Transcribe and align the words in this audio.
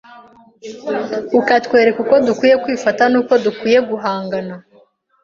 ukatwereka 1.39 1.97
uko 2.03 2.15
dukwiye 2.27 2.55
kwifata 2.63 3.03
n’uko 3.11 3.33
dukwiye 3.45 3.79
guhangana 3.89 4.39
n 4.47 4.49